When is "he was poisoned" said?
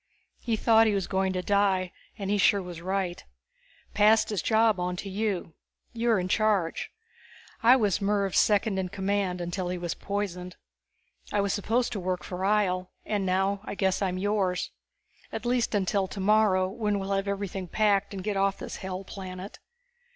9.69-10.55